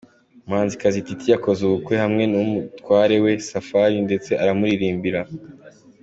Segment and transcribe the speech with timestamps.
[0.45, 5.21] Umuhanzikanzikazi Titie yakoze ubukwe hamwe n’umutware we Safari ndetse aramuririmbira.